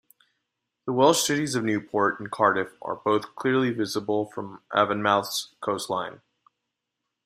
The 0.87 0.93
Welsh 0.93 1.21
cities 1.21 1.53
of 1.53 1.63
Newport 1.63 2.19
and 2.19 2.31
Cardiff 2.31 2.71
are 2.81 2.95
both 2.95 3.35
clearly 3.35 3.69
visible 3.69 4.25
from 4.25 4.63
Avonmouth's 4.73 5.53
coastline. 5.61 6.21